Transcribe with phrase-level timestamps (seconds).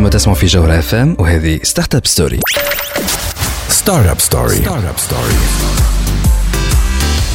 [0.00, 2.40] أنتم تسمعوا في جوهرة اف ام وهذه ستارت اب ستوري
[3.68, 5.34] ستارت اب ستوري ستارت اب ستوري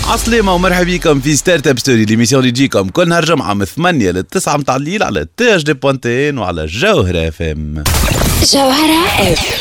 [0.08, 4.12] عسلامة ومرحبا بكم في ستارت اب ستوري ليميسيون اللي تجيكم كل نهار جمعة من 8
[4.12, 7.83] ل 9 متاع الليل على تي اش دي بوانتين وعلى جوهرة اف ام
[8.54, 9.54] جوهرة اف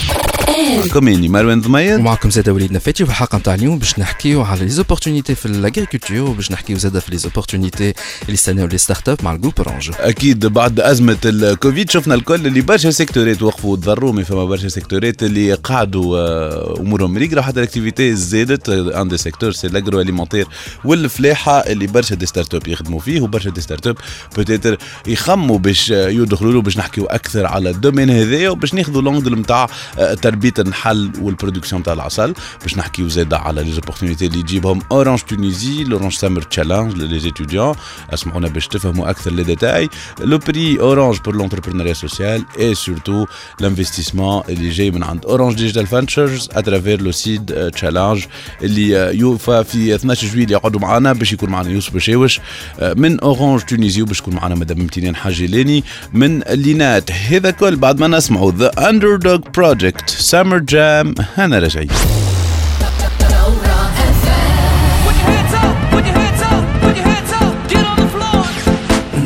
[0.82, 4.68] كوميني مروان ضمير ومعكم زاد وليد نفاتي وفي الحلقة نتاع اليوم باش نحكيو على لي
[4.68, 9.32] زوبورتونيتي في الأغريكولتور وباش نحكيو زاد في لي زوبورتونيتي اللي استناو لي ستارت اب مع
[9.32, 14.44] الجروب اورانج أكيد بعد أزمة الكوفيد شفنا الكل اللي برشا سيكتورات وقفوا وتضروا مي فما
[14.44, 20.00] برشا سيكتورات اللي قعدوا آه، أمورهم ريقرا حتى الأكتيفيتي زادت ان دي سيكتور سي لاغرو
[20.00, 20.46] اليمونتير
[20.84, 23.96] والفلاحة اللي برشا دي ستارت اب يخدموا فيه وبرشا دي ستارت اب
[24.36, 29.66] بوتيتر يخموا باش يدخلوا له باش نحكيو أكثر على الدومين هذايا وباش ناخذوا لونجل نتاع
[30.22, 35.84] تربية النحل والبرودكسيون تاع العسل باش نحكيو زاد على لي زوبورتونيتي اللي يجيبهم اورانج تونيزي
[35.84, 37.74] لورانج سامر تشالنج لي اتيديون
[38.14, 39.88] اسمعونا باش تفهموا أكثر لي ديتاي
[40.20, 43.26] لو بري اورانج بور لونتربرونيا سوسيال اي سورتو
[43.60, 48.24] لانفستيسمون اللي جاي من عند اورانج ديجيتال فانتشرز اترافير لو سيد تشالنج
[48.62, 52.40] اللي يوفى في 12 جويلية يقعدوا معنا باش يكون معنا يوسف بشاوش
[52.96, 58.08] من اورانج تونيزي وباش تكون معنا مدام امتنان حاجلاني من لينات هذا كل بعد ما
[58.08, 61.14] نسمعوا ذا اندر دوغ بروجكت سامر Summer Jam.
[61.36, 61.72] En is.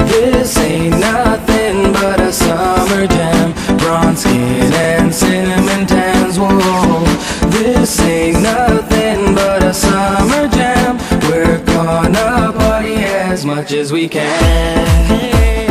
[0.08, 3.52] This ain't nothing but a summer jam.
[4.16, 6.38] Skin and cinnamon tans,
[7.50, 10.96] This ain't nothing but a summer jam.
[11.28, 15.67] We're gonna party as much as we can.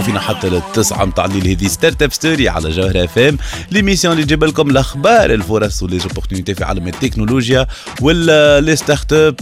[0.00, 3.38] تسمعوا فينا حتى للتسعة متاع الليل هذه ستارت أب ستوري على جوهرة أف إم.
[3.70, 7.66] ليميسيون اللي تجيب لكم الأخبار الفرص وليزوبورتينيتي في عالم التكنولوجيا
[8.00, 9.36] ولا لي ستارت اب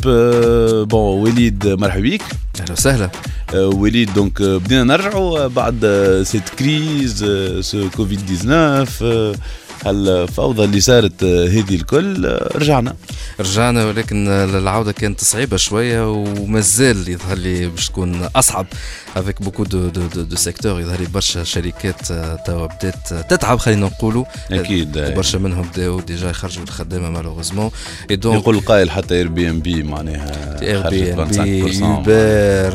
[0.88, 2.22] بون وليد مرحبا بيك.
[2.60, 3.10] أهلا وسهلا.
[3.54, 5.80] وليد دونك آه، بدينا نرجعوا آه، بعد
[6.26, 7.24] سيت كريز
[7.60, 9.34] سو كوفيد 19 آه،
[9.86, 12.96] هالفوضى اللي صارت هذه الكل؟ آه، رجعنا.
[13.40, 18.66] رجعنا ولكن العودة كانت صعيبة شوية ومازال يظهر لي باش تكون أصعب.
[19.18, 23.58] افيك بوكو دو دو دو, دو سيكتور يظهر لي برشا شركات آه، توا بدات تتعب
[23.58, 24.24] خلينا نقولوا.
[24.50, 24.98] أكيد.
[24.98, 27.70] برشا منهم بداوا ديجا يخرجوا الخدامة مالوغوزمون
[28.10, 32.08] يقول القائل حتى اير بي ام بي معناها اير بي خرجت بي 25% اوبر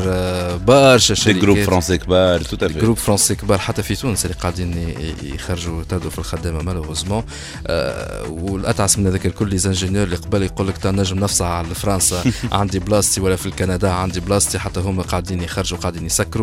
[0.06, 1.42] آه، برشا شركات.
[1.42, 6.18] جروب فرونسي كبار تو جروب فرنسي كبار حتى في تونس اللي قاعدين يخرجوا يتردوا في
[6.18, 7.24] الخدامة مالوغوزمون
[7.66, 12.78] آه والأتعس من هذاك الكل لي زانجينيور اللي قبل يقول لك تنجم نفسع لفرنسا عندي
[12.78, 16.33] بلاصتي ولا في الكندا عندي بلاصتي حتى هما قاعدين يخرجوا قاعدين يسكروا.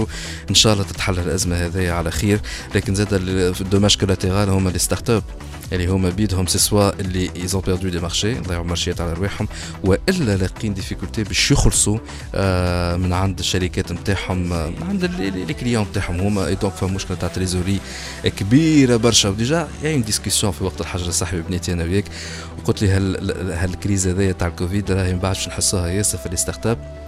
[0.49, 2.39] إن شاء الله تتحل الأزمة هذه على خير.
[2.75, 3.07] لكن زاد
[3.61, 5.23] الدوماج كولاتيرال هما لي ستارت اب
[5.73, 9.47] اللي هما بيدهم سي سوا اللي ايزون بيردو دي مارشي ضيعوا مارشيات على رواحهم.
[9.83, 11.97] وإلا لاقين ديفيكولتي باش يخلصوا
[12.35, 16.53] آه، من عند الشركات نتاعهم آه، من عند لي- لي لي كليون نتاعهم هما.
[16.53, 17.79] دونك فما مشكله تاع تريزوري
[18.25, 19.29] كبيرة برشا.
[19.29, 22.05] وديجا اون ديسكسيون في وقت الحجر الصحي بنيتي أنا وياك.
[22.59, 26.37] وقلت لي هال هالكريز هذيا تاع الكوفيد راهي من بعد باش نحسوها ياسر في لي
[26.37, 27.00] ستارت اب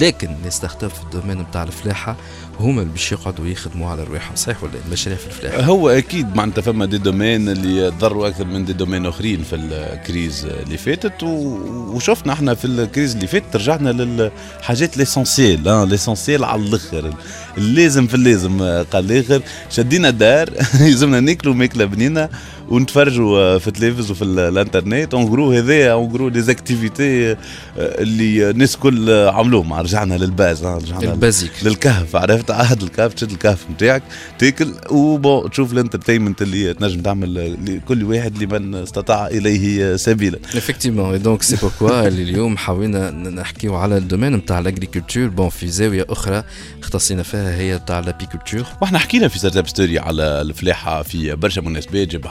[0.00, 2.16] لكن ستارت اب في الدومين نتاع الفلاحة
[2.60, 4.36] هما اللي باش يقعدوا يخدموا على رواحهم.
[4.36, 5.62] صحيح ولا المشاريع في الفلاحة.
[5.62, 10.46] هو أكيد معناتها فما دي دومين اللي ضروا أكثر من دي دومين آخرين في الكريز
[10.46, 11.22] اللي فاتت.
[11.22, 17.14] وشفنا إحنا في الكريز اللي فاتت رجعنا للحاجات ليسونسيال ليسونسيال على الآخر.
[17.58, 19.42] اللازم في اللازم آه، قال الآخر.
[19.70, 22.28] شدينا الدار يلزمنا ناكلوا ماكلة بنينة.
[22.70, 25.14] ونتفرجوا آه، في التلفز وفي ال- الانترنت.
[25.14, 27.36] اون جرو هذايا اون جرو لي زاكتيفيتي
[27.78, 29.72] اللي الناس كل آه، عملوهم.
[29.74, 34.02] رجعنا للباز آه، رجعنا البازيك للكهف عرفت؟ عهد الكهف تشد الكهف نتاعك
[34.38, 40.38] تاكل وبون تشوف الانترتينمنت اللي تنجم تعمل لكل واحد لمن استطاع إليه سبيلا.
[40.54, 46.06] افكتيمون دونك سي بوركوا اللي اليوم حاولنا نحكيو على الدومين نتاع الاغريكولتور بون في زاوية
[46.08, 46.42] أخرى
[46.82, 51.60] اختصينا فيها هي تاع لابيكولتور وإحنا حكينا في ستارت اب ستوري على الفلاحة في برشا
[51.60, 52.26] مناسبات جاب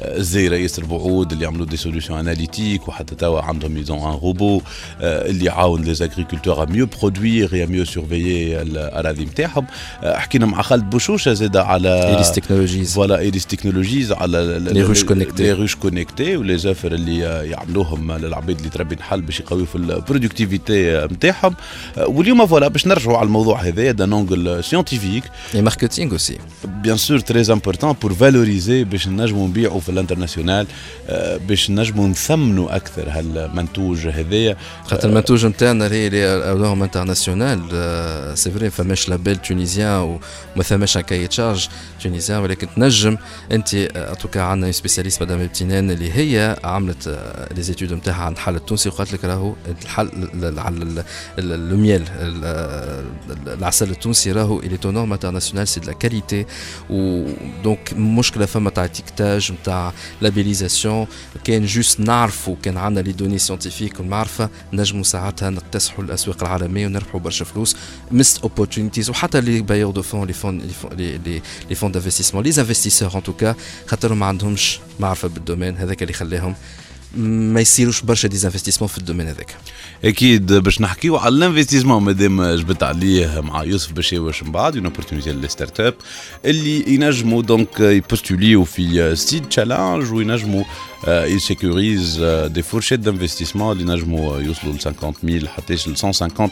[0.00, 4.62] الزي رئيس البعود اللي عملوا دي سوليوشن اناليتيك وحتى توا عندهم ميزون ان روبو
[5.00, 9.66] اللي يعاون لي زاغريكولتور ميو برودوير يا ميو سورفيي الأراضي نتاعهم
[10.02, 14.38] آه، حكينا مع خالد بوشوشه زاد على ايريس تكنولوجيز فوالا ايريس تكنولوجيز على
[14.68, 15.40] Les ruches connectées.
[15.40, 17.18] لي روش كونيكتي ولي زافر اللي
[17.50, 21.54] يعملوهم للعباد اللي تربي نحل باش يقويوا في البرودكتيفيتي نتاعهم
[21.98, 27.18] واليوم فوالا باش نرجعوا على الموضوع هذايا دان اونجل سيونتيفيك اي ماركتينغ اوسي بيان سور
[27.18, 30.66] تري امبورتون بور فالوريزي باش نجموا نبيعوا في الانترناسيونال
[31.08, 34.56] آه، باش نجموا نثمنوا أكثر هالمنتوج هذايا.
[34.84, 37.58] خاطر المنتوج نتاعنا اللي اللي راهم انترناسيونال
[38.38, 41.68] سي فري فماش لابيل تونيزيان وما ثماش ان كاي تشارج
[42.02, 43.16] تونيزيان ولكن تنجم
[43.52, 47.18] أنت ان توكا عندنا سبيسياليست مدام ابتنان اللي هي عملت
[47.56, 50.10] لي زيتود نتاعها عن الحل التونسي وقالت لك راهو الحل
[50.58, 51.04] على
[51.38, 52.04] الميل
[53.46, 56.46] العسل التونسي راهو الي تو نورم انترناسيونال سي دو لا كاليتي
[56.90, 61.06] ودونك مشكلة فما تاع تيكتاج نتاع لابيليزاسيون
[61.44, 67.20] كان جوست نعرفوا كان عندنا لي دوني سيونتيفيك والمعرفه نجموا ساعتها نكتسحوا الاسواق العالميه ونربحوا
[67.20, 67.76] برشا فلوس
[68.10, 70.62] مست اوبورتونيتيز وحتى لي بايور دو فون لي فون
[71.68, 73.54] لي فون دانفستيسمون لي انفستيسور ان توكا
[73.86, 76.54] خاطرهم ما عندهمش معرفه بالدومين هذاك اللي خلاهم
[77.16, 79.56] ما يصيروش برشا ديزانفستيسمون في الدومين هذاك.
[80.04, 85.32] أكيد باش نحكيو على الانفستيسمون مادام جبت عليه مع يوسف بشاوش من بعد اون اوبورتونيتي
[85.32, 85.94] للستارت اب
[86.44, 90.64] اللي ينجموا دونك يبوستوليو في سيد تشالنج وينجموا
[91.06, 96.50] يسيكوريز دي فورشيت دانفستيسمون اللي نجموا يوصلوا ل 50000 حتى ل 150000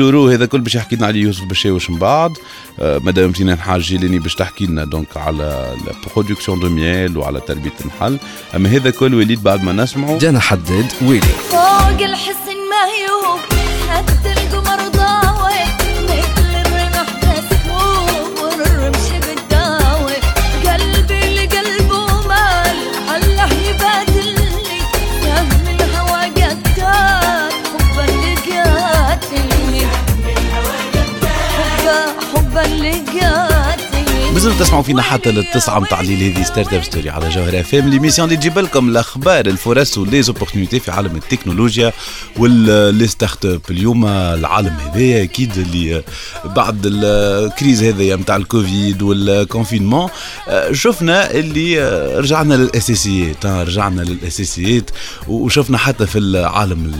[0.00, 2.32] اورو هذا كل باش يحكي لنا عليه يوسف بشاوش من بعد
[2.78, 5.76] مدام امتنان حاج جيلاني باش تحكي لنا دونك على
[6.06, 8.18] البرودكسيون دو ميل وعلى تربيه النحل
[8.54, 13.40] اما هذا كل وليد بعد ما نسمعوا ديانا حداد ويلي فوق الحسن مهيوب
[13.90, 14.45] حتى
[34.58, 36.32] تسمعوا فينا حتى للتسعة متاع الليل.
[36.32, 40.80] هذه ستارت أب ستوري على جوهر اف ام ليميسيون اللي تجيب لكم الأخبار الفرص وليزوبورتينيتي
[40.80, 41.92] في عالم التكنولوجيا
[42.36, 43.60] واللي ستارت أب.
[43.70, 46.02] اليوم العالم هذايا أكيد اللي
[46.44, 50.08] بعد الكريز هذايا متاع الكوفيد والكونفينمون
[50.72, 51.88] شفنا اللي
[52.18, 54.90] رجعنا للأساسيات رجعنا للأساسيات
[55.28, 56.92] وشفنا حتى في العالم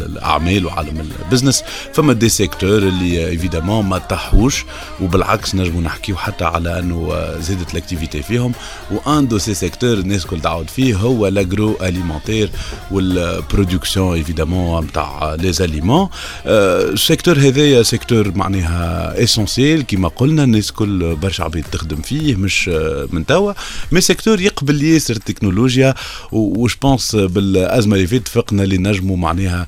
[0.00, 1.64] الأعمال وعالم البزنس.
[1.92, 4.64] فما دي سيكتور اللي ايفيدامون ما تحوش
[5.00, 6.91] وبالعكس نجموا نحكيو حتى على أنه
[7.40, 8.52] زادت الاكتيفيتي فيهم.
[8.90, 12.50] وان دو سي سيكتور الناس كل تعود فيه هو لاجرو اليمونتير
[12.90, 16.08] والبرودكسيون ايفيدامون نتاع لي زاليمون
[16.46, 22.68] السيكتور هذايا سيكتور معناها اسونسيال كيما قلنا الناس كل برشا عباد تخدم فيه مش
[23.12, 23.52] من توا.
[23.92, 25.94] مي سيكتور يقبل ياسر التكنولوجيا.
[26.32, 29.66] وش بونس بالأزمة اللي فاتت فقنا اللي نجموا معناها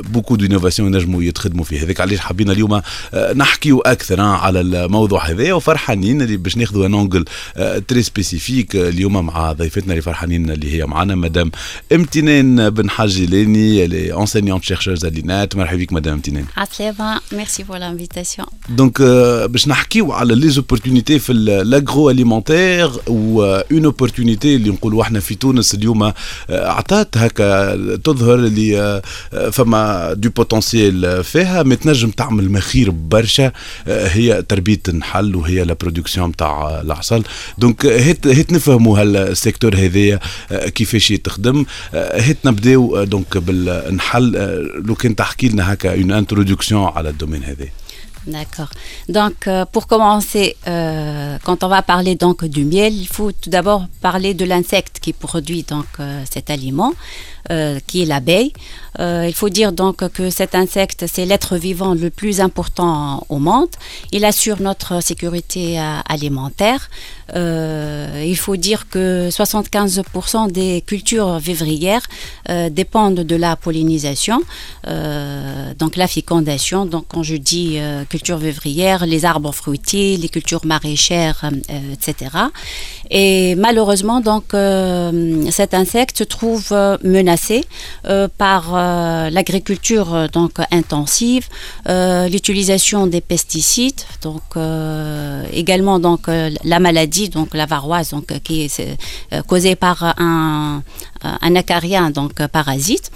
[0.00, 2.82] بوكو دينوفاسيون نجموا يتخدموا فيه هذاك علاش حبينا اليوم
[3.34, 7.24] نحكيو أكثر على الموضوع هذايا وفرحانين اللي باش ناخذوا ان اونجل
[7.88, 11.50] تري سبيسيفيك اليوم مع ضيفتنا اللي فرحانين اللي هي معنا مدام
[11.92, 16.44] امتنان بن حاج اللي انسينيونت شيرشوز الينات مرحبا بك مدام امتنان.
[16.56, 19.02] عسلامة ميرسي بور لانفيتاسيون دونك
[19.50, 23.42] باش نحكيو على لي زوبورتونيتي في الاغرو اليمونتير و
[23.72, 26.12] اون اوبورتونيتي اللي نقولوا إحنا في تونس اليوم
[26.50, 29.02] عطات هكا تظهر اللي
[29.52, 31.62] فما دو بوتنسيال فيها.
[31.62, 33.52] ما تنجم تعمل مخير برشا
[33.86, 37.23] هي تربية النحل وهي لا برودكسيون تاع العسل
[37.57, 40.19] دونك هيت هيت نفهموا هالسيكتور هذايا
[40.49, 44.31] كيفاش تخدم هيت نبداو دونك بالنحل
[44.85, 47.67] لو كان تحكي لنا هكا اون انتروداكسيون على الدومين هذا
[48.25, 48.69] D'accord.
[49.09, 53.49] Donc, euh, pour commencer, euh, quand on va parler donc du miel, il faut tout
[53.49, 56.93] d'abord parler de l'insecte qui produit donc euh, cet aliment,
[57.86, 58.52] qui est l'abeille.
[58.98, 63.68] il faut dire donc que cet insecte, c'est l'être vivant le plus important au monde.
[64.12, 66.90] Il assure notre sécurité alimentaire.
[67.34, 72.06] il faut dire que 75% des cultures vivrières
[72.70, 74.40] dépendent de la pollinisation,
[74.84, 76.86] donc la fécondation.
[76.86, 82.30] Donc, quand je dis cultures vivrières, les arbres fruitiers, les cultures maraîchères, euh, etc.
[83.10, 86.96] Et malheureusement, donc, euh, cet insecte se trouve euh,
[87.38, 87.64] menacé
[88.36, 88.72] par
[89.30, 91.46] l'agriculture donc intensive,
[91.86, 94.42] l'utilisation des pesticides, donc
[95.52, 96.26] également donc
[96.64, 98.98] la maladie, donc la varoise, donc qui est
[99.46, 100.82] causée par un,
[101.22, 103.10] un acarien, donc parasite.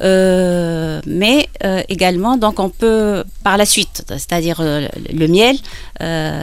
[0.00, 5.56] Euh, mais euh, également, donc on peut par la suite, c'est-à-dire euh, le miel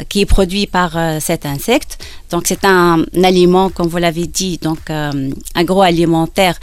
[0.10, 1.98] qui est produit par cet insecte.
[2.30, 4.78] Donc c'est un, aliment, comme vous l'avez dit, donc
[5.54, 6.56] agroalimentaire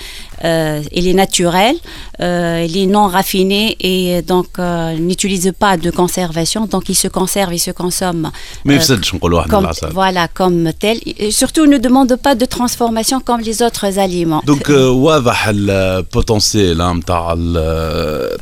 [0.43, 1.75] euh, il est naturel,
[2.21, 7.07] euh, il est non raffiné et donc euh, n'utilise pas de conservation, donc il se
[7.07, 8.31] conserve, il se consomme
[8.65, 10.97] ما euh, يفسدش نقولوا احنا comme, العسل voilà, comme tel.
[11.05, 14.45] Et surtout, ne demande pas de transformation comme les autres aliments.
[14.45, 17.33] دونك آه، واضح البوتنسيال نتاع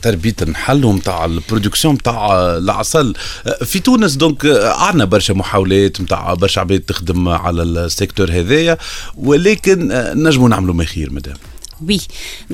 [0.01, 3.13] تربيه النحل ونتاع البرودكسيون نتاع العسل
[3.48, 8.79] آه، في تونس دونك آه، عندنا برشا محاولات نتاع برشا عباد تخدم على السيكتور هذايا
[9.17, 11.37] ولكن آه، نجموا نعملوا ما خير مدام.
[11.89, 12.01] Oui,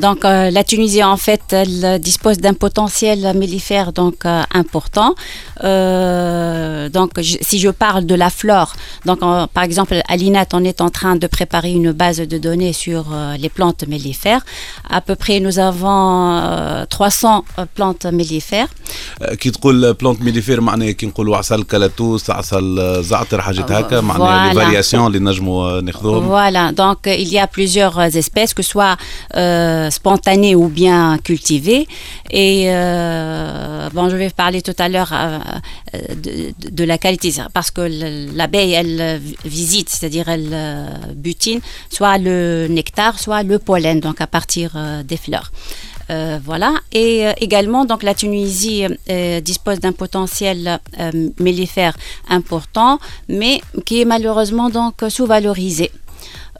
[0.05, 5.11] donc euh, la Tunisie en fait elle dispose d'un potentiel mellifère donc euh, important.
[5.63, 8.71] Euh, donc je- si je parle de la flore,
[9.07, 12.37] donc en- par exemple à l'INAT on est en train de préparer une base de
[12.47, 14.43] données sur euh, les plantes mellifères.
[14.97, 16.03] À peu près nous avons
[16.37, 17.45] euh, 300
[17.75, 18.69] plantes mellifères.
[19.21, 24.01] آه، كي تقول بلانت ميليفير معناها كي نقولوا عسل كلاتوس عسل آه، زعتر حاجات هكا
[24.01, 24.55] معناها Voilà.
[24.55, 28.53] لي فارياسيون اللي نجموا آه، ناخذوهم Voilà, donc euh, il y a plusieurs euh, espèces,
[28.53, 28.97] que ce soit
[29.36, 31.86] euh, spontanées ou bien cultivées.
[32.30, 35.38] Et euh, bon, je vais parler tout à l'heure euh,
[36.70, 40.54] de, la qualité, parce que le- l'abeille, elle euh, visite, c'est-à-dire elle
[41.14, 45.50] butine soit le nectar, soit le pollen, donc à partir des fleurs.
[46.08, 46.72] Voilà.
[46.92, 48.84] Et également, donc la Tunisie
[49.42, 50.78] dispose d'un potentiel
[51.40, 51.94] mellifère
[52.28, 55.90] important, mais qui est malheureusement donc sous-valorisé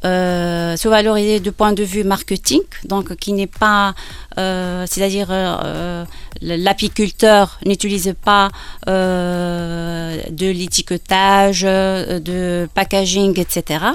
[0.04, 3.94] Euh, sous-valorisé du point de vue marketing, donc qui n'est pas,
[4.40, 6.06] euh, c'est-à-dire euh, euh,
[6.42, 8.50] l'apiculteur n'utilise pas
[8.88, 13.86] euh, de l'étiquetage, euh, de packaging, etc.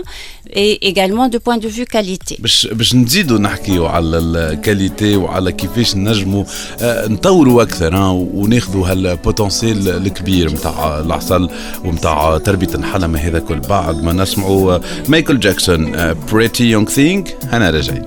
[0.53, 2.37] Et également du point de vue qualité.
[2.39, 6.45] باش باش نزيدوا نحكيوا على الكاليتي وعلى كيفاش نجموا
[6.81, 11.49] آه، نطوروا اكثر آه، وناخذوا هالبوتنسيال الكبير نتاع العسل
[11.85, 17.28] ونتاع تربيه النحله هذا كل بعد ما نسمعوا آه، مايكل جاكسون A Pretty Young Thing,
[17.52, 18.00] Hannah I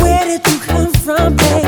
[0.00, 1.59] Where did you come from, baby?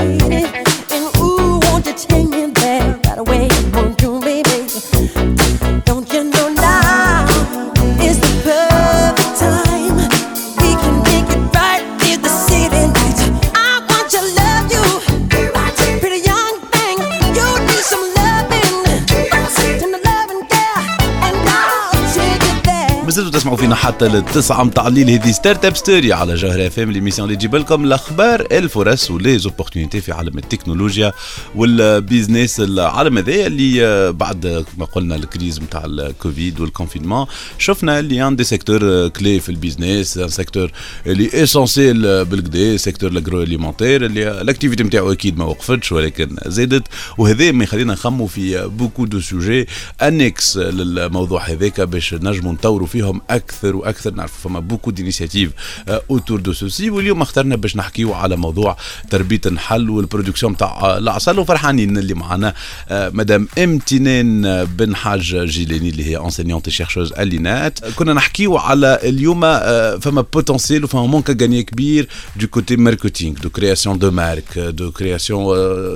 [23.73, 27.37] فينا حتى للتسعة متاع الليل هذه ستارت أب ستوري على جوهرة أف إم ليميسيون اللي
[27.37, 31.13] تجيب لكم الأخبار الفرص ولي زوبورتينيتي في عالم التكنولوجيا
[31.55, 37.27] والبيزنس العالم هذايا اللي آه، بعد ما قلنا الكريز نتاع الكوفيد والكونفينمون
[37.59, 40.71] شفنا اللي عند دي سيكتور كلي في البيزنس ان سيكتور
[41.07, 46.83] اللي اسونسيال بالكدا سيكتور الاجرو اليمونتير اللي الاكتيفيتي نتاعو أكيد ما وقفتش ولكن زادت
[47.19, 49.67] وهذا ما يخلينا نخموا في بوكو دو سوجي
[50.03, 53.62] انكس للموضوع هذاك باش نجموا نطوروا فيهم أكثر.
[53.65, 55.51] وأكثر نعرفوا فما بوكو دينيسياتيف
[55.89, 58.77] اوتور دو سوسي واليوم اخترنا باش نحكيو على موضوع
[59.11, 62.55] تربية النحل والبرودكسيون نتاع العسل وفرحانين اللي معنا
[62.89, 69.45] آه، مدام إمتنان بن حاج جيلاني اللي هي انسينيونتي شيرشوز الينات كنا نحكيو على اليوم
[69.45, 74.91] آه، فما بوتنسيال وفما مونك غاني كبير دو كوتي ماركتينغ دو كرياسيون دو مارك دو
[74.91, 75.43] كرياسيون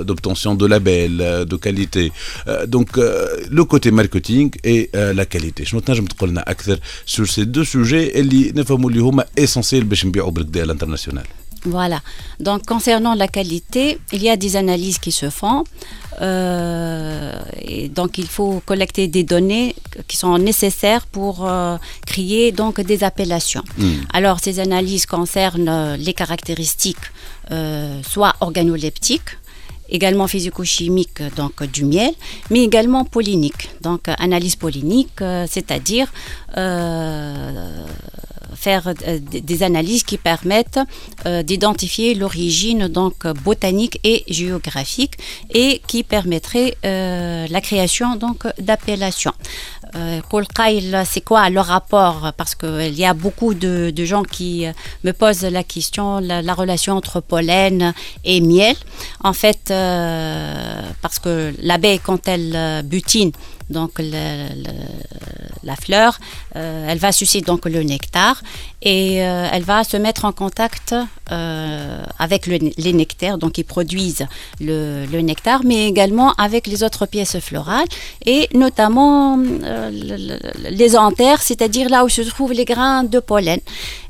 [0.05, 2.11] دوبتونسيون دو لابيل دو كاليتي
[2.47, 2.89] دونك
[3.49, 7.25] لو كوتي ماركتينغ اي لا كاليتي شنو تنجم تقول لنا أكثر سور
[7.56, 11.24] سي دو سوجي اللي نفهموا اللي هما اسونسيال باش نبيعوا بالكدا الانترناسيونال
[11.78, 12.00] Voilà.
[12.40, 13.84] Donc, concernant la qualité,
[14.16, 15.62] il y a des analyses qui se font.
[16.20, 17.32] Euh,
[17.74, 19.74] et donc, il faut collecter des données
[20.08, 23.64] qui sont nécessaires pour euh, créer donc des appellations.
[24.12, 27.06] Alors, ces analyses concernent euh, les caractéristiques
[27.50, 29.30] euh, soit organoleptiques,
[29.89, 32.11] également physico-chimiques donc du miel,
[32.49, 33.69] mais également polliniques.
[33.81, 36.11] Donc, analyse pollinique, euh, c'est-à-dire
[36.57, 37.85] euh,
[38.55, 40.79] faire euh, des analyses qui permettent
[41.43, 45.15] d'identifier l'origine donc botanique et géographique
[45.53, 49.33] et qui permettraient la création donc d'appellations.
[49.97, 52.31] Euh, c'est quoi le rapport?
[52.37, 54.71] Parce qu'il y a beaucoup de, gens qui euh,
[55.03, 58.75] me posent la question, la, la relation entre pollen et miel.
[59.23, 63.31] En fait, euh, parce que l'abeille, quand elle euh, butine,
[63.69, 63.91] donc
[65.63, 66.19] la fleur,
[66.55, 68.41] euh, elle va sucer donc le nectar
[68.81, 70.95] et euh, elle va se mettre en contact
[71.31, 74.25] euh, avec le- les nectaires, donc produisent
[74.61, 77.87] le, le nectar, mais également avec les autres pièces florales
[78.25, 83.59] et notamment le- le- les anthères, c'est-à-dire là où se trouvent les grains de pollen.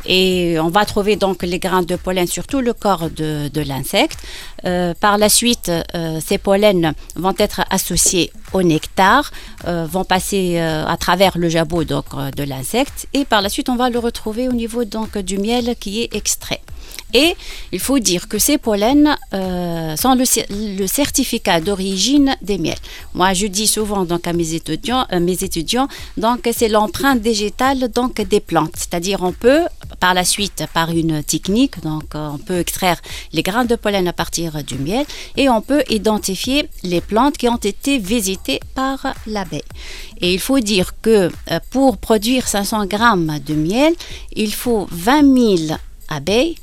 [0.07, 4.19] Et on va trouver donc les grains de pollen sur tout le corps de, l'insecte.
[4.65, 9.31] Euh, par la suite, euh, ces pollens vont être associés au nectar,
[9.67, 13.75] euh, vont passer à travers le jabot donc, de l'insecte et par la suite on
[13.75, 16.61] va le retrouver au niveau donc du miel qui est extrait.
[17.13, 17.35] Et
[17.71, 22.77] il faut dire que ces pollens euh, sont le, cer- le certificat d'origine des miels.
[23.13, 25.87] Moi, je dis souvent donc à mes étudiants, euh, mes étudiants,
[26.17, 28.73] donc c'est l'empreinte végétale donc des plantes.
[28.75, 29.61] C'est-à-dire on peut
[29.99, 32.97] par la suite par une technique donc euh, on peut extraire
[33.33, 35.05] les grains de pollen à partir du miel
[35.37, 39.61] et on peut identifier les plantes qui ont été visitées par l'abeille.
[40.21, 43.93] Et il faut dire que euh, pour produire 500 grammes de miel,
[44.35, 46.55] il faut 20 000 abeilles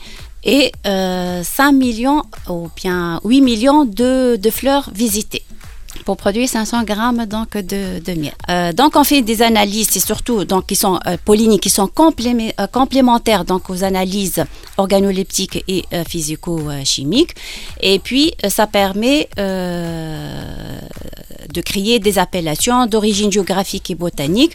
[0.44, 5.42] et euh, 5 millions ou bien 8 millions de, de fleurs visitées
[6.05, 8.33] pour produire 500 grammes donc de, de miel.
[8.49, 11.87] Euh, donc on fait des analyses, c'est surtout donc qui sont euh, polliniques, qui sont
[12.03, 14.43] complémé- euh, complémentaires donc aux analyses
[14.77, 17.35] organoleptiques et euh, physico-chimiques.
[17.81, 20.79] Et puis euh, ça permet euh,
[21.55, 24.53] de créer des appellations d'origine géographique et botanique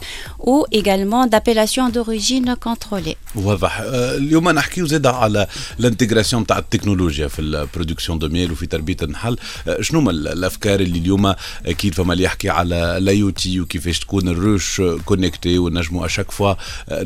[0.50, 3.16] ou également d'appellations d'origine contrôlée.
[3.36, 5.46] واضح آه، اليوم نحكيو زاد على
[5.80, 9.36] الانتجراسيون تاع التكنولوجيا في البرودكسيون دو ميل وفي تربيه النحل
[9.68, 11.34] آه، شنو هما ال- الافكار اللي اليوم
[11.66, 16.54] اكيد فما اللي يحكي على الاي تي وكيفاش تكون الروش كونكتي ونجموا اشاك فوا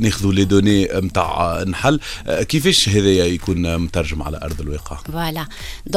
[0.01, 5.45] ناخذوا لي دوني نتاع النحل آه، كيفاش هذايا يكون مترجم على ارض الواقع Voilà.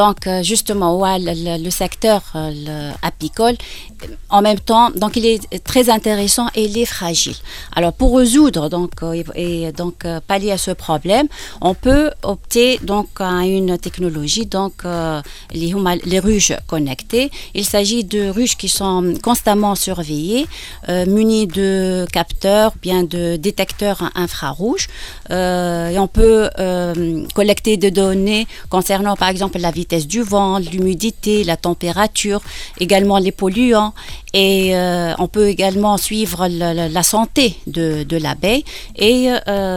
[0.02, 2.78] Donc, euh, justement, ouais, le, le- le secteur euh, le
[3.10, 3.56] apicole,
[4.04, 5.42] euh, en même temps, donc il est
[5.72, 7.38] très intéressant et il est fragile.
[7.78, 9.26] Alors, pour résoudre donc, euh, et,
[9.68, 11.28] et donc euh, pallier à ce problème,
[11.70, 15.22] on peut opter donc à une technologie, donc euh,
[15.60, 17.28] les, huma- les ruches connectées.
[17.60, 20.47] Il s'agit de ruches qui sont constamment surveillées,
[20.89, 24.89] euh, munies de capteurs, bien de détecteurs infrarouges.
[25.31, 30.59] Euh, et on peut euh, collecter des données concernant par exemple la vitesse du vent,
[30.59, 32.41] l'humidité, la température,
[32.79, 33.93] également les polluants.
[34.35, 34.75] Et
[35.19, 38.65] on peut également suivre la, santé de, de l'abeille
[38.97, 39.31] et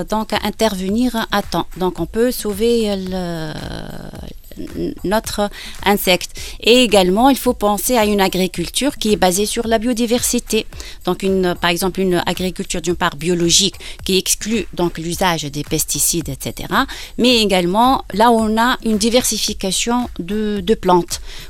[0.09, 1.65] donc intervenir à temps.
[1.77, 3.53] Donc on peut sauver le-
[5.03, 5.49] notre
[5.85, 6.31] insecte.
[6.61, 10.65] Et également, il faut penser à une agriculture qui est basée sur la biodiversité.
[11.05, 16.29] Donc, une, par exemple, une agriculture d'une part biologique qui exclut donc l'usage des pesticides,
[16.29, 16.73] etc.
[17.17, 21.21] Mais également, là on a une diversification de, de plantes,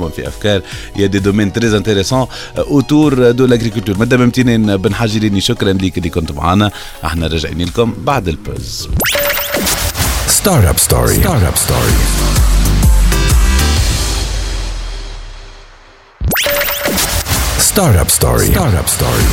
[0.00, 0.62] طبعا في أفكار.
[0.96, 2.26] يا دي دومين تريز انتريسون
[2.58, 6.70] اوتور دو لاغريكولتور مدام امتنان بن حاجي ليني شكرا ليك اللي كنت معنا.
[7.04, 8.88] أحنا راجعين لكم بعد البوز
[10.26, 11.92] ستارت اب ستوري ستارت اب ستوري
[17.58, 19.24] ستارت اب ستوري ستارت اب ستوري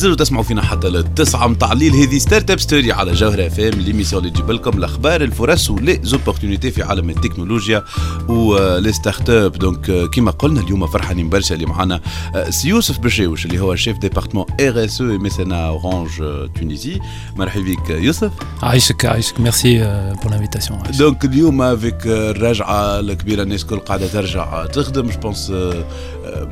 [0.00, 3.46] Willst du das mal auf eine للتسعة متاع الليل هذه ستارت اب ستوري على جوهرة
[3.46, 7.84] اف ام ليميسيون اللي تجيب لكم الأخبار الفرص ولي زوبورتينيتي في عالم التكنولوجيا
[8.28, 12.00] ولي ستارت اب دونك كيما قلنا اليوم فرحانين برشا اللي معنا
[12.34, 16.10] آه، سي يوسف بشاوش اللي هو شيف ديبارتمون ار اس أو ميسنا اورانج
[16.58, 17.00] تونيزي
[17.36, 18.32] مرحبا بك يوسف.
[18.62, 19.40] عايشك عايشك.
[19.40, 19.78] ميرسي
[20.22, 25.10] بور لانفيتاسيون دونك اليوم افيك الرجعه الكبيرة الناس الكل قاعدة ترجع تخدم.
[25.10, 25.52] جو بونس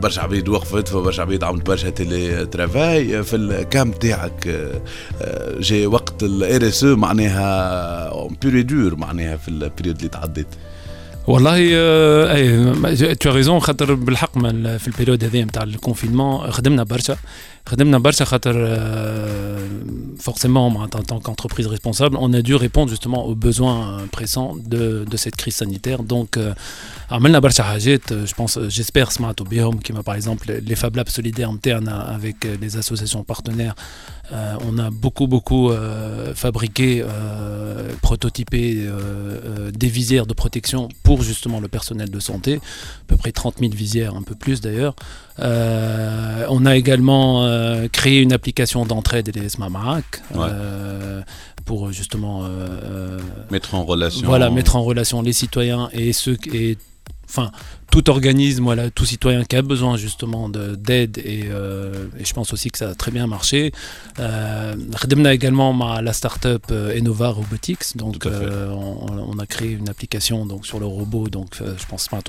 [0.03, 3.90] برشا عبيد وقفت فبرشا عبيد عملت برشا تيلي ترافاي في الكام
[4.29, 4.81] تاعك آه،
[5.21, 10.47] آه، جاي وقت الار اس معناها بيري دور معناها في البريود اللي تعديت
[11.27, 14.38] والله آه، اي تو ريزون خاطر بالحق
[14.79, 17.17] في البيريود هذه نتاع الكونفينمون خدمنا برشا
[17.67, 18.56] خدمنا برشا خاطر
[20.19, 25.17] forcément en tant qu'entreprise responsable on a dû répondre justement aux besoins pressants de, de
[25.17, 26.54] cette crise sanitaire donc euh,
[27.12, 31.49] عملنا برشا حاجات je pense j'espère سمعتوا بهم كما par exemple les Fab Labs solidaires
[31.49, 33.76] internes avec les associations partenaires
[34.32, 40.82] euh, on a beaucoup beaucoup euh, fabriqué euh, prototypé euh, euh, des visières de protection
[41.04, 44.62] pour justement le personnel de santé à peu près 30 000 visières un peu plus
[44.62, 44.95] d'ailleurs
[45.39, 47.28] euh, on a également
[47.59, 50.47] euh, créé une application d'entraide des SMAMAC Ouais.
[50.51, 51.23] euh,
[51.64, 53.18] pour justement euh,
[53.51, 56.79] mettre en relation voilà, mettre en relation les citoyens et ceux et
[57.29, 57.51] enfin
[57.90, 62.70] tout organisme, voilà, tout citoyen qui a besoin justement d'aide euh, et, je pense aussi
[62.70, 63.72] que ça a très bien marché.
[64.18, 64.74] Euh,
[65.31, 70.66] également ma, la start-up euh, Enova Robotics, donc euh, on, a créé une application donc,
[70.66, 72.22] sur le robot, donc je pense Smart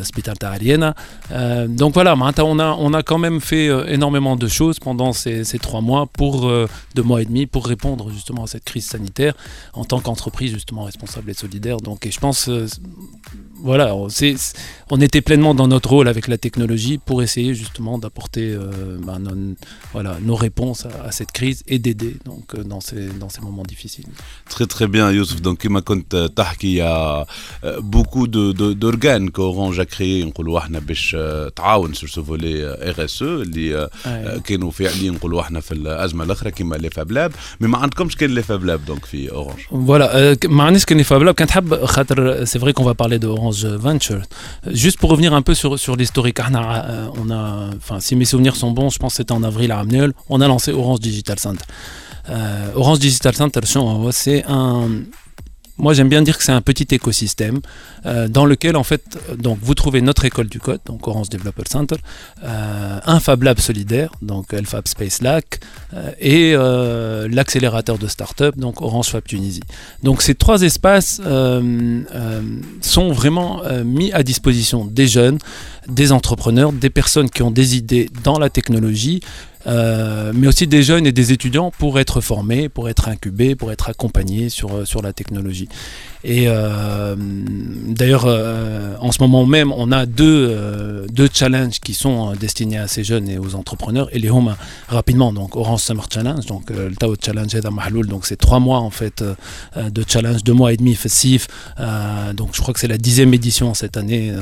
[0.00, 0.94] Hospital Tariena.
[1.68, 5.80] donc voilà, on a, on a quand même fait énormément de choses pendant ces, trois
[5.80, 6.50] mois, pour
[6.94, 9.34] deux mois et demi, pour répondre justement à cette crise sanitaire
[9.74, 11.78] en tant qu'entreprise justement responsable et solidaire.
[11.78, 12.48] Donc et je pense
[13.62, 14.36] voilà, c'est-
[14.91, 18.61] on était pleinement dans notre rôle avec la technologie pour essayer justement d'apporter euh,
[19.07, 19.35] ben, nos,
[19.93, 23.41] voilà, nos réponses à, à cette crise et d'aider donc euh, dans ces, dans ces
[23.47, 24.09] moments difficiles.
[24.53, 27.25] Très très bien Youssef donc كما كنت تحكي il y a
[27.63, 32.19] euh, beaucoup de de- d'organes qu'Orange a créé نقولوا احنا باش آه، تعاون sur ce
[32.19, 36.75] volet ار اس او اللي آه، آه، كانوا فاعلين نقولوا احنا في الازمه الاخرى كما
[36.75, 40.09] لي فاب لاب مي ما عندكمش كان لي فاب لاب دونك في اورانج Voilà,
[40.45, 43.27] euh, ما عنديش كان Fab Lab كانت حاب خاطر c'est vrai qu'on va parler de
[43.27, 44.21] Orange Venture.
[44.82, 48.72] juste pour revenir un peu sur, sur l'historique, euh, on on si mes souvenirs sont
[48.72, 51.64] bons, je pense que c'était en avril à Amniol, on a lancé Orange Digital Center.
[52.28, 54.88] Euh, Orange Digital Center, hein, c'est un,
[55.82, 57.60] moi, j'aime bien dire que c'est un petit écosystème
[58.06, 61.64] euh, dans lequel, en fait, donc vous trouvez notre école du code, donc Orange Developer
[61.68, 61.96] Center,
[62.44, 65.58] euh, un Fab Lab solidaire, donc LFab Space Lac,
[65.92, 66.52] euh, et
[67.34, 69.64] l'accélérateur de start-up, donc Orange Fab Tunisie.
[70.04, 71.20] Donc ces trois espaces
[72.80, 75.38] sont vraiment mis à disposition des jeunes,
[75.88, 79.20] des entrepreneurs, des personnes qui ont des idées dans la technologie,
[79.66, 83.70] euh, mais aussi des jeunes et des étudiants pour être formés, pour être incubés, pour
[83.72, 85.68] être accompagnés sur, euh, sur la technologie.
[86.24, 88.26] Et euh, d'ailleurs,
[89.00, 93.28] en ce moment même, on a deux, deux challenges qui sont destinés à ces jeunes
[93.28, 94.08] et aux entrepreneurs.
[94.12, 94.54] Et les home
[94.86, 98.78] rapidement, donc Orange Summer Challenge, donc le Tao Challenge à Mahloul, donc c'est trois mois
[98.78, 99.24] en fait
[99.76, 101.48] de challenge, deux mois et demi festif.
[102.34, 104.32] Donc je crois que c'est la dixième édition cette année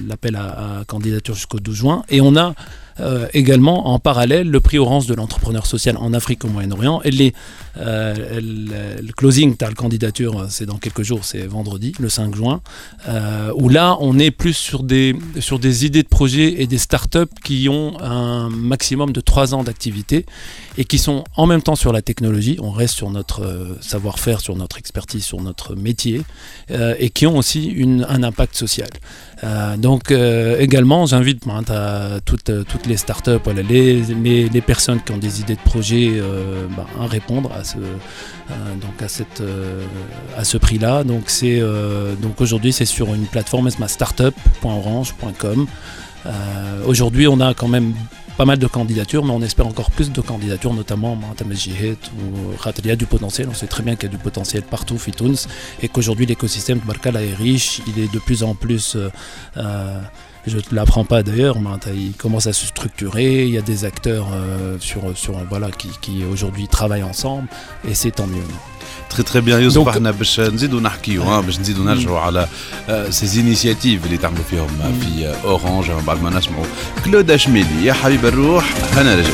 [0.07, 2.03] l'appel à, à candidature jusqu'au 12 juin.
[2.09, 2.55] Et on a
[2.99, 7.01] euh, également en parallèle le prix Orange de l'entrepreneur social en Afrique au Moyen-Orient.
[7.03, 7.33] Et
[7.77, 12.61] euh, le, le closing, la candidature, c'est dans quelques jours, c'est vendredi, le 5 juin,
[13.09, 16.77] euh, où là, on est plus sur des, sur des idées de projets et des
[16.77, 20.25] startups qui ont un maximum de 3 ans d'activité
[20.77, 22.57] et qui sont en même temps sur la technologie.
[22.61, 26.21] On reste sur notre savoir-faire, sur notre expertise, sur notre métier,
[26.69, 27.75] et qui ont aussi
[28.07, 28.89] un impact social.
[29.43, 33.31] Euh, donc euh, également, j'invite à hein, euh, toutes, les startups,
[33.67, 36.21] les, personnes qui ont des idées de projet
[36.75, 37.77] bah, à répondre à ce,
[40.37, 41.03] à ce prix-là.
[41.03, 41.29] Donc,
[42.39, 45.67] aujourd'hui, c'est sur une plateforme startup.orange.com.
[46.85, 47.93] Aujourd'hui, on a quand même
[48.37, 52.85] pas mal de candidatures, mais on espère encore plus de candidatures, notamment Matamajjihet ou Rattel.
[52.85, 53.47] Il y a du potentiel.
[53.49, 55.47] On sait très bien qu'il y a du potentiel partout, Fitouns,
[55.81, 58.95] et qu'aujourd'hui l'écosystème de Barkala est riche, il est de plus en plus.
[58.95, 59.09] Euh,
[59.57, 60.01] euh,
[60.47, 61.57] je ne l'apprends pas d'ailleurs,
[61.95, 65.89] il commence à se structurer, il y a des acteurs euh, sur, sur, voilà, qui,
[66.01, 67.47] qui aujourd'hui travaillent ensemble,
[67.87, 68.43] et c'est tant mieux.
[69.09, 72.47] تخي تخي بيان يوسف دونك- إحنا باش نزيدوا نحكيو ها باش نزيدوا نرجعوا على
[73.09, 74.67] سيز انيسياتيف اللي تعملوا فيهم
[75.01, 76.65] في آه، اورانج من بعد ما نسمعوا
[77.05, 79.29] كلودا شميلي يا حبيب الروح أنا رجع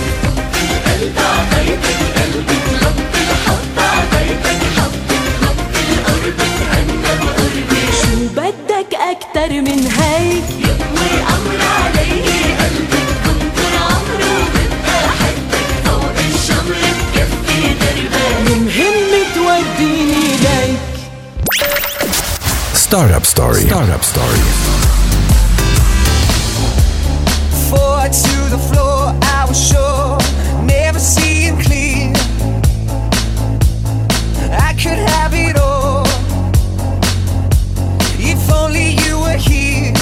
[8.02, 9.91] شو بدك أكتر من
[22.92, 23.62] Startup Story.
[23.62, 24.38] Startup Story.
[27.70, 30.18] Forward to the floor, I was sure,
[30.66, 32.12] never seeing clear.
[34.52, 36.06] I could have it all
[38.20, 39.94] if only you were here.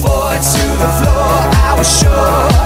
[0.00, 1.36] Forward to the floor,
[1.68, 2.59] I was sure,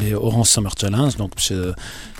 [0.00, 1.54] les Orange Summer Challenge, donc chez,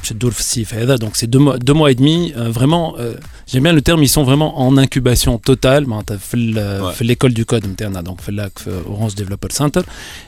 [0.03, 3.14] chez Dolph Sif Donc c'est deux mois, deux mois et demi, euh, vraiment, euh,
[3.47, 5.87] j'aime bien le terme, ils sont vraiment en incubation totale.
[6.19, 9.81] fait l'école du code interne, donc fait euh, Orange Developer Center,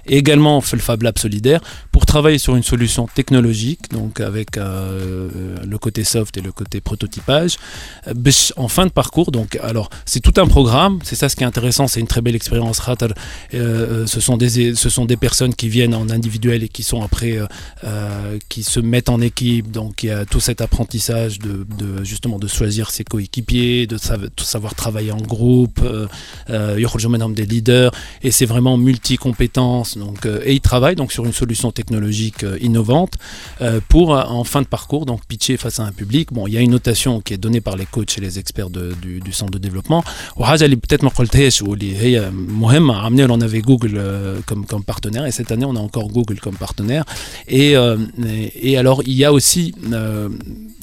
[0.07, 1.61] et également fait le Fab Lab solidaire
[1.91, 7.57] pour travailler sur une solution technologique, donc avec le côté soft et le côté prototypage.
[8.57, 11.47] En fin de parcours, donc alors c'est tout un programme, c'est ça ce qui est
[11.47, 12.81] intéressant, c'est une très belle expérience.
[13.53, 17.32] Ce sont, des, ce sont des personnes qui viennent en individuel et qui sont après
[17.32, 17.48] euh,
[17.84, 22.04] euh, qui se mettent en équipe, donc il y a tout cet apprentissage de, de
[22.04, 26.08] justement de choisir ses coéquipiers, de, sav- de savoir travailler en groupe, euh,
[26.50, 27.92] euh, يخرجوا منهم des leaders
[28.24, 29.98] et c'est vraiment multi-compétences.
[29.98, 33.14] Donc, euh, et ils travaillent donc sur une solution technologique euh, innovante
[33.62, 36.32] euh, pour euh, en fin de parcours donc pitcher face à un public.
[36.34, 38.70] Bon, il y a une notation qui est donnée par les coachs et les experts
[38.70, 40.04] de- du, du centre de développement.
[40.36, 44.84] وحاجة اللي peut-être ما قلتهاش واللي هي مهمة عملنا on avait Google euh, comme comme
[44.84, 47.04] partenaire et cette année on a encore Google comme partenaire.
[47.53, 47.99] euh,
[48.55, 50.29] et, alors, il y a aussi, euh,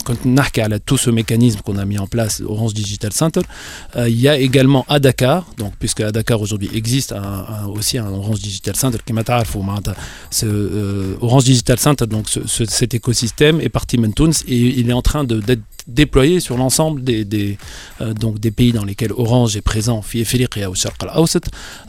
[0.05, 3.41] quand on a tout ce mécanisme qu'on a mis en place, Orange Digital Center,
[3.95, 7.13] euh, il y a également à Dakar, donc, puisque à Dakar aujourd'hui existe
[7.73, 9.23] aussi un Orange Digital Center, qui m'a
[10.31, 14.01] ce, Orange Digital Center, donc cet écosystème est parti de
[14.47, 17.57] et il est en train d'être déployé sur l'ensemble des,
[18.01, 20.01] euh, donc des pays dans lesquels Orange est présent,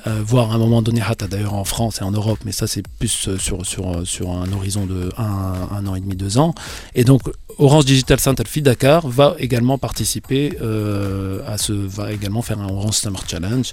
[0.07, 2.83] euh, voire à un moment donné, d'ailleurs en France et en Europe, mais ça c'est
[2.99, 6.55] plus euh, sur, sur, sur un horizon de un an et demi, deux ans.
[6.95, 7.23] Et donc
[7.61, 12.68] Orange Digital Center FI Dakar va également participer euh, à ce, va également faire un
[12.68, 13.70] Orange Summer Challenge.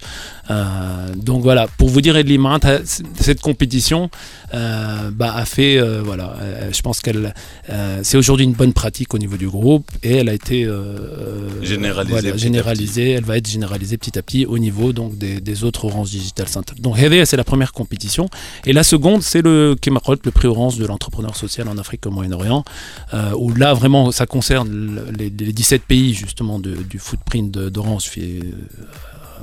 [0.50, 4.10] Euh, donc voilà, pour vous dire, Edli Marat, cette compétition
[4.54, 7.34] euh, bah, a fait, euh, voilà, euh, je pense qu'elle,
[7.70, 10.72] euh, c'est aujourd'hui une bonne pratique au niveau du groupe et elle a été euh,
[10.72, 13.12] euh, Généralisée voilà, généralisée.
[13.12, 16.50] Elle va être généralisée petit à petit au niveau donc des, des autres Orange Digital
[16.50, 16.74] Center.
[16.78, 18.28] Donc Heve, c'est la première compétition
[18.66, 22.12] et la seconde, c'est le Kemakot, le prix Orange de l'entrepreneur social en Afrique au
[22.12, 22.66] Moyen-Orient,
[23.14, 28.10] euh, où là vraiment ça concerne le- les, les 17 pays justement du footprint d'Orange
[28.18, 28.42] euh,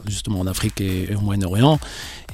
[0.07, 1.79] justement en Afrique et, au Moyen-Orient.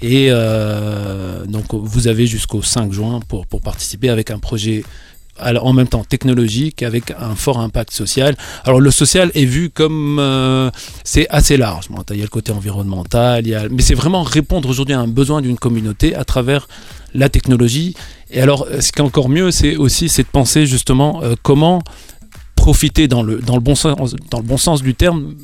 [0.03, 4.83] Et euh, donc vous avez jusqu'au 5 juin pour, participer avec un projet
[5.41, 8.37] en même temps technologique avec un fort impact social.
[8.65, 10.71] Alors le social est vu comme euh,
[11.05, 11.87] c'est assez large.
[12.11, 15.59] Il y a le côté environnemental, mais c'est vraiment répondre aujourd'hui à un besoin d'une
[15.59, 16.69] communauté à travers
[17.15, 17.95] la technologie.
[18.31, 21.35] Et alors euh, ce qui est encore mieux, c'est aussi c'est de penser justement euh,
[21.43, 21.83] comment
[22.57, 25.35] profiter dans le, dans, le bon sens, dans le bon sens du terme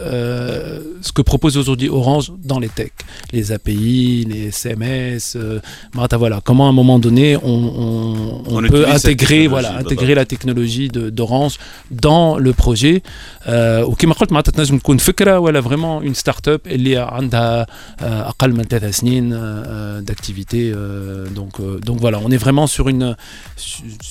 [0.00, 2.94] euh, ce que propose aujourd'hui Orange dans les techs,
[3.32, 5.60] les API, les SMS, euh,
[5.94, 9.26] Martha, voilà, comment à un moment donné on, on- on On peut utilise cette intégrer,
[9.26, 9.82] technologie, voilà, d'accord.
[9.92, 11.56] intégrer la technologie de- d'Orange
[11.90, 13.02] dans le projet.
[13.46, 17.66] Euh, وكما قلت معناتها تنجم تكون فكره ولا vraiment une start-up اللي عندها
[18.00, 22.66] آه، اقل من ثلاث سنين آه، d'activité euh, donc euh, donc voilà on est vraiment
[22.66, 23.16] sur une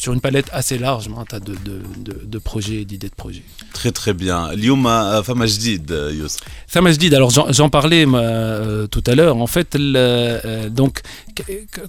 [0.02, 3.44] sur une palette assez large معناتها de de de, de projets et d'idées de projets
[3.74, 4.50] Très très bien.
[4.52, 6.41] اليوم آه، فما جديد Majdid, euh, Youssef.
[6.81, 9.37] Majdid, alors j'en parlais euh, tout à l'heure.
[9.37, 11.01] En fait, le, euh, donc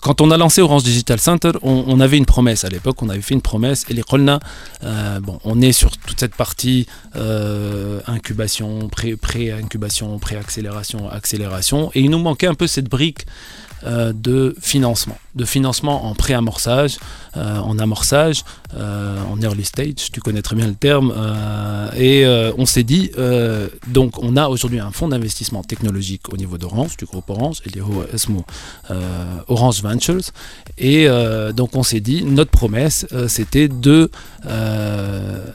[0.01, 3.21] quand on a lancé Orange Digital Center, on, avait une promesse à l'époque, on avait
[3.21, 4.39] fait une promesse et les Kolna,
[4.83, 12.09] euh, bon, on est sur toute cette partie euh, incubation, pré-incubation, pré-accélération, accélération, et il
[12.09, 13.25] nous manquait un peu cette brique
[13.83, 16.97] euh, de financement, de financement en pré-amorçage,
[17.37, 18.43] euh, en amorçage,
[18.75, 21.13] en early stage, tu connais très bien le terme,
[21.95, 22.25] et
[22.57, 23.11] on s'est dit,
[23.87, 27.69] donc on a aujourd'hui un fonds d'investissement technologique au niveau d'Orange, du groupe Orange, et
[27.69, 28.45] les OSMO
[29.47, 30.31] Orange Ventures,
[30.77, 34.09] et euh, donc on s'est dit, notre promesse, euh, c'était de
[34.45, 35.45] euh,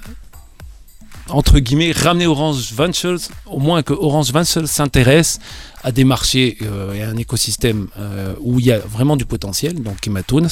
[1.29, 5.39] entre guillemets, ramener Orange Ventures, au moins que Orange Ventures s'intéresse
[5.85, 9.25] à des marchés euh, et à un écosystème euh, où il y a vraiment du
[9.25, 10.47] potentiel, donc Kimatoons,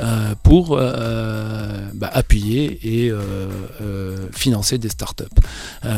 [0.00, 3.12] euh, pour bah, appuyer et
[4.32, 5.24] financer des startups.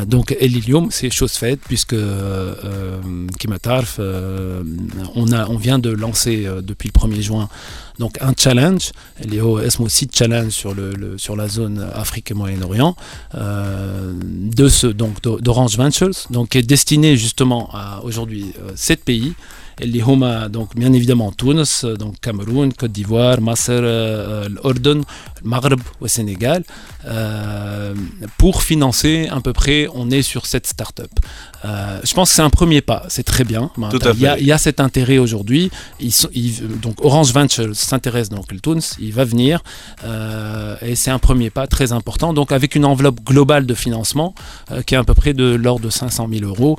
[0.07, 2.55] Donc Elilium, c'est chose faite puisque euh,
[5.15, 7.49] on, a, on vient de lancer depuis le 1er juin
[7.99, 8.91] donc un challenge,
[9.23, 12.95] Léo Esmo aussi challenge sur, le, sur la zone Afrique et Moyen-Orient,
[13.35, 19.32] de ce donc d'O- d'Orange Ventures, donc qui est destiné justement à aujourd'hui sept pays.
[19.82, 25.00] اللي هما donc bien évidemment Tunis, euh, donc Cameroun, Côte d'Ivoire, Masr, euh, l'Ordon,
[25.42, 26.64] le Maghreb au Sénégal,
[27.06, 27.94] euh,
[28.38, 31.12] pour financer à peu près, on est sur cette start-up.
[31.64, 33.70] Euh, je pense que c'est un premier pas, c'est très bien.
[33.94, 34.40] Tout à il, y a, fait.
[34.42, 35.70] il y a cet intérêt aujourd'hui.
[36.00, 39.62] Ils sont- ils- donc Orange Ventures s'intéresse donc le Tunis, il va venir
[40.04, 42.32] euh, et c'est un premier pas très important.
[42.32, 44.34] Donc avec une enveloppe globale de financement
[44.72, 46.78] euh, qui est à peu près de l'ordre de 500 000 euros.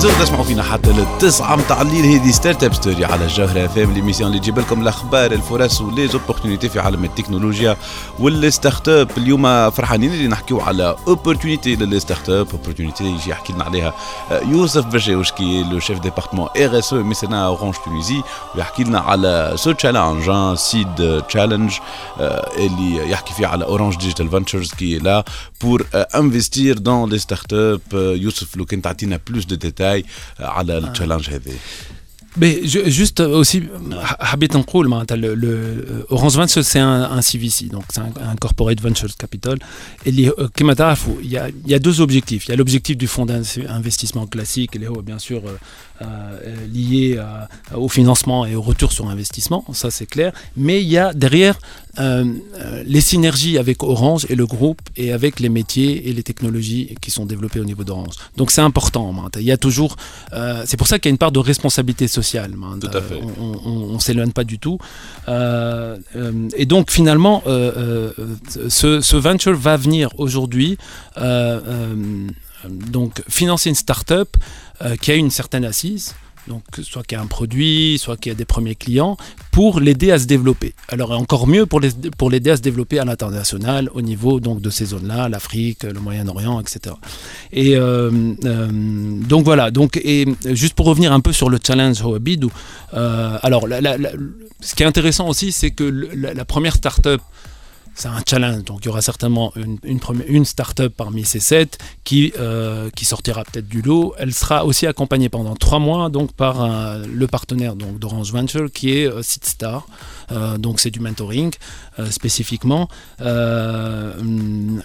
[0.00, 4.30] مازالوا تسمعوا فينا حتى للتسعة متاع الليل هذه ستارت اب ستوري على الجوهرة فام ليميسيون
[4.30, 7.76] اللي تجيب لكم الاخبار الفرص ولي زوبورتونيتي في عالم التكنولوجيا
[8.18, 13.94] والستارت اب اليوم فرحانين اللي نحكيو على اوبورتونيتي للستارت اب اوبورتونيتي يجي يحكي لنا عليها
[14.30, 18.22] آه، يوسف برجاوشكي لو شيف ديبارتمون ار اس او ميسنا اورانج تونيزي
[18.54, 21.72] ويحكي لنا على سو تشالنج سيد تشالنج
[22.56, 25.24] اللي يحكي فيه على اورانج ديجيتال فانتشرز كي لا
[25.62, 29.89] بور انفستير دون لي ستارت اب يوسف لو كان تعطينا بلوس دو ديتاي
[30.40, 31.52] على التشالنج هذا
[32.38, 33.62] Mais je- juste aussi,
[34.20, 38.36] حبيت نقول معناتها le, le Orange Ventures c'est un, un CVC donc c'est un, un
[38.36, 39.58] corporate ventures capital
[40.06, 42.56] اللي euh, كما تعرفوا il y a, il y a deux objectifs il y a
[42.56, 48.40] l'objectif du fonds d'investissement classique اللي هو bien sûr euh, euh, lié à- au financement
[48.46, 50.30] et au retour sur investissement ça c'est clair
[50.66, 52.23] mais il y a derrière euh, euh, euh,
[52.55, 56.95] euh, les synergies avec Orange et le groupe et avec les métiers et les technologies
[57.01, 58.15] qui sont développés au niveau d'Orange.
[58.37, 59.13] Donc c'est important.
[59.37, 59.97] Il y a toujours,
[60.31, 62.55] euh, c'est pour ça qu'il y a une part de responsabilité sociale.
[62.79, 63.19] Tout à fait.
[63.39, 64.77] On, ne s'éloigne pas du tout.
[65.27, 70.77] et donc finalement, ce, venture va venir aujourd'hui
[72.69, 74.37] donc financer une start-up
[75.01, 76.13] qui a une certaine assise
[76.47, 79.17] donc soit qui a un produit, soit qui a des premiers clients,
[79.51, 80.73] pour l'aider à se développer.
[80.89, 84.61] Alors encore mieux pour les- pour l'aider à se développer à l'international au niveau donc
[84.61, 86.95] de ces zones-là, l'Afrique, le Moyen-Orient, etc.
[87.53, 89.71] Et euh, euh, donc voilà.
[89.71, 92.45] Donc et juste pour revenir un peu sur le challenge Hoabid,
[92.93, 93.67] euh, alors
[94.61, 97.21] ce qui est intéressant aussi, c'est que la première start-up
[97.93, 98.63] c'est un challenge.
[98.63, 103.67] Donc il y aura certainement une, start-up parmi ces sept qui, euh, qui sortira peut-être
[103.67, 104.13] du lot.
[104.17, 108.97] Elle sera aussi accompagnée pendant trois mois donc, par euh, le partenaire d'Orange Venture qui
[108.97, 109.85] est euh, Seedstar.
[110.31, 111.51] Euh, donc c'est du mentoring
[111.99, 112.87] euh, spécifiquement.
[113.21, 114.13] Euh,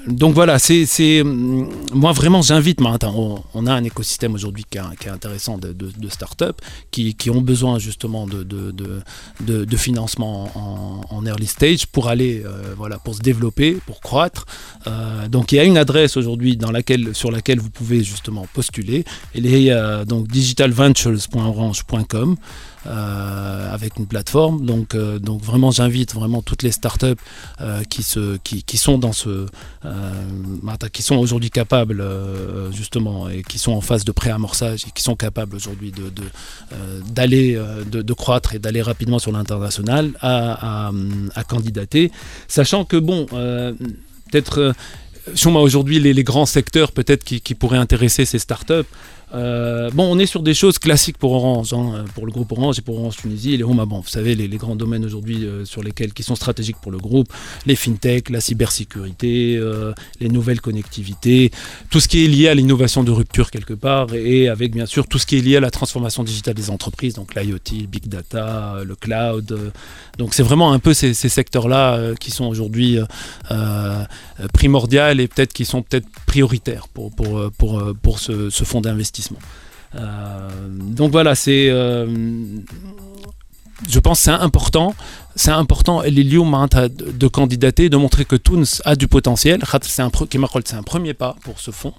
[0.06, 5.56] donc voilà, c'est, hum, moi vraiment j'invite, on, a un écosystème aujourd'hui qui, est- intéressant
[5.58, 5.90] de, de,
[6.90, 8.44] qui, ont besoin justement de,
[9.76, 12.42] financement en, early stage pour aller,
[12.76, 14.46] voilà, pour se développer, pour croître.
[15.30, 19.04] Donc il y a une adresse aujourd'hui laquelle, sur laquelle vous pouvez justement postuler.
[19.34, 19.70] Elle est
[20.06, 22.36] donc digitalventures.orange.com.
[22.86, 24.64] euh, avec une plateforme.
[24.64, 27.06] Donc euh, donc vraiment j'invite vraiment toutes les startups
[27.60, 29.46] euh, qui se qui, sont dans ce
[30.92, 32.02] qui sont aujourd'hui capables
[32.72, 36.10] justement et qui sont en phase de pré-amorçage et qui sont capables aujourd'hui de
[37.08, 37.60] d'aller
[37.90, 40.90] de, croître et d'aller rapidement sur l'international à,
[41.34, 42.10] à, candidater.
[42.48, 43.26] Sachant que bon
[44.30, 44.72] peut-être euh,
[45.34, 48.86] sur moi aujourd'hui les, grands secteurs peut-être qui pourraient intéresser ces startups
[49.36, 52.78] euh, bon, on est sur des choses classiques pour Orange, hein, pour le groupe Orange
[52.78, 53.56] et pour Orange Tunisie.
[53.56, 56.98] Les vous savez, les, grands domaines aujourd'hui euh, sur lesquels qui sont stratégiques pour le
[56.98, 57.30] groupe,
[57.66, 61.50] les fintech, la cybersécurité, euh, les nouvelles connectivités,
[61.90, 65.06] tout ce qui est lié à l'innovation de rupture quelque part, et avec bien sûr
[65.06, 68.76] tout ce qui est lié à la transformation digitale des entreprises, donc l'IoT, big data,
[68.84, 69.72] le cloud.
[70.16, 72.98] donc c'est vraiment un peu ces, secteurs-là qui sont aujourd'hui
[74.52, 79.25] primordiales et peut-être qui sont peut-être prioritaires pour, pour, pour, pour ce fonds d'investissement.
[79.94, 81.68] Euh, donc voilà, c'est.
[81.70, 82.06] euh,
[83.88, 84.94] je pense que c'est important
[85.35, 89.59] C'est important, Elilio de, de candidater, de montrer que Tunis a du potentiel.
[89.71, 91.93] Khater, C'est un, pre- كما قلت, c'est un premier pas pour ce fonds.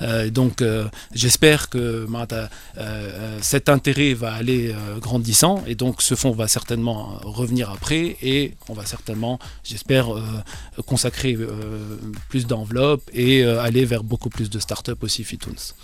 [0.00, 6.00] Euh, donc euh, j'espère que معناتها, euh, cet intérêt va aller euh, grandissant et donc
[6.00, 10.22] ce fonds va certainement euh, revenir après et on va certainement, j'espère, euh,
[10.86, 11.46] consacrer euh,
[12.30, 15.74] plus d'enveloppes et euh, aller vers beaucoup plus de startups aussi في تونس.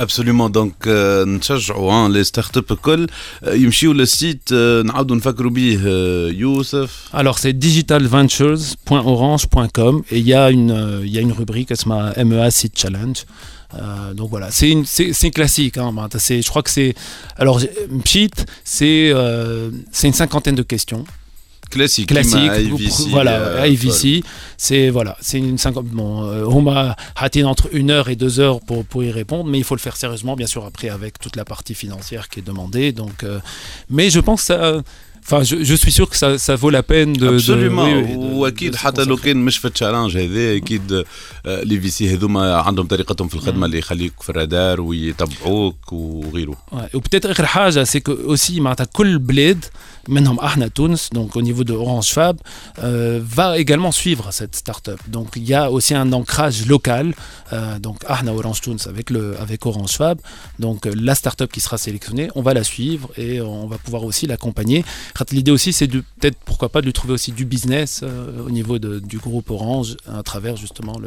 [0.00, 3.06] ابسوليومون دونك آه، نشجعوا آه، لي ستارت اب الكل
[3.44, 5.78] آه، يمشيوا للسيت آه، نعاودوا نفكروا به
[7.13, 11.77] alors, c'est digitalventures.orange.com et il y, a une, euh, y a une rubrique, elle
[12.25, 13.23] MEA Seed Challenge.
[13.75, 15.77] Euh, donc voilà, c'est c'est, classique.
[15.77, 15.93] Hein.
[16.11, 16.95] je crois que c'est.
[17.37, 17.61] Alors,
[18.03, 18.31] Pchit,
[18.63, 21.03] c'est, euh, c'est une cinquantaine de questions
[21.71, 22.49] classique, classique
[23.11, 24.23] voilà IVC
[24.57, 28.59] c'est voilà c'est une 50 bon on m'a hâté entre une heure et deux heures
[28.59, 31.35] pour, pour y répondre mais il faut le faire sérieusement bien sûr après avec toute
[31.35, 33.23] la partie financière qui est demandée donc
[33.87, 34.81] mais je pense que
[35.25, 37.19] enfin, je, je suis sûr que ça, ça vaut la peine de.
[37.19, 39.17] de- ابسوليومون oui, oui, de- واكيد de حتى لو.
[39.17, 40.91] كان مش في التشالنج هذا أكيد
[41.45, 46.55] آه، لي في سي هذوما عندهم طريقتهم في الخدمة اللي يخليك في الرادار ويتبعوك وغيره.
[46.93, 49.65] وبتيت اخر حاجة سي كو اوسي معناتها كل بلاد
[50.09, 52.37] Maintenant, Ahna Tunis, donc au niveau de Orange Fab,
[52.83, 54.99] euh, va également suivre cette start-up.
[55.07, 57.13] Donc il y a aussi un ancrage local,
[57.53, 60.19] euh, donc Ahna Orange Tunis avec, le, avec Orange Fab.
[60.57, 64.03] Donc euh, la start-up qui sera sélectionnée, on va la suivre et on va pouvoir
[64.03, 64.83] aussi l'accompagner.
[65.31, 69.17] L'idée aussi, c'est peut-être pourquoi pas de lui trouver aussi du business au niveau du
[69.19, 70.99] groupe Orange à travers justement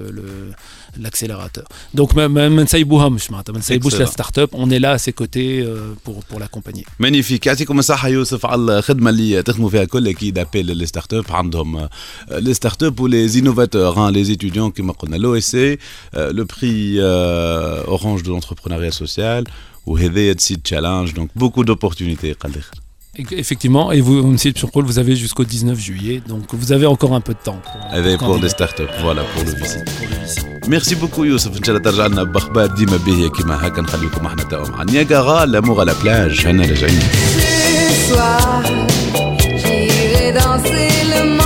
[1.00, 1.64] l'accélérateur.
[1.68, 3.18] Le, le, donc même Saïbouham,
[3.98, 5.66] la start-up, on est là à ses côtés
[6.04, 6.84] pour, l'accompagner.
[6.98, 7.48] Magnifique.
[8.91, 11.89] الصحة يوسف على الخدمة اللي تخدموا فيها كل أكيد أبيل لي ستارت اب عندهم
[12.31, 15.77] لي ستارت اب ولي زينوفاتور لي زيتيديون كما قلنا لو اس اي
[16.15, 19.43] لو بري اورانج دو لونتربرونيا سوسيال
[19.85, 22.71] وهذايا تسيد تشالنج دونك بوكو دوبورتونيتي قال الاخر
[23.19, 24.37] Et- Effectivement, et vous, M.
[24.57, 27.59] Psurkoul, vous avez jusqu'au 19 juillet, donc vous avez encore un peu de temps.
[27.65, 28.51] pour- هذا pour بور لي candidater.
[28.51, 30.27] ستارت اب فوالا بور لو فيسي Pour le
[30.63, 30.69] lycée.
[30.69, 34.43] ميرسي بوكو يوسف ان شاء الله ترجع لنا باخبار ديما باهيه كيما هكا نخليكم احنا
[34.43, 37.70] توا مع نياغارا لامور على بلاج هنا راجعين Ce
[39.62, 41.41] j'irai danser le mambo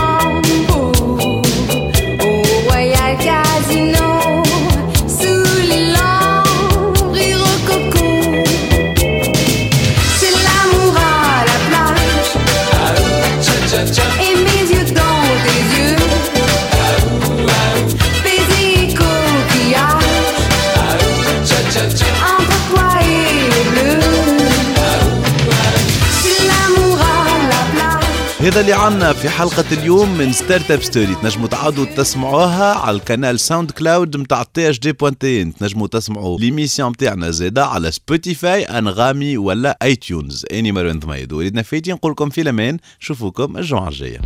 [28.46, 33.32] هذا اللي عنا في حلقة اليوم من ستارت اب ستوري تنجموا تعاودوا تسمعوها على القناة
[33.32, 39.36] ساوند كلاود نتاع تي اش دي بوانتين تنجموا تسمعوا ليميسيون نتاعنا زادا على سبوتيفاي أنغامي
[39.36, 42.78] ولا اي تيونز أني مروان ضميد وليدنا فايتين نقول لكم في الأمان.
[43.02, 44.20] نشوفوكم الجمعة الجاية.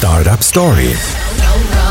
[0.00, 0.94] Startup Story.
[1.48, 1.87] FM